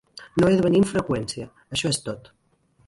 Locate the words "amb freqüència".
0.83-1.47